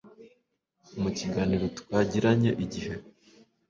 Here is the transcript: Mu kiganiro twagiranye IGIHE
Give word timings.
Mu 1.01 1.09
kiganiro 1.17 1.65
twagiranye 1.79 2.49
IGIHE 2.65 2.93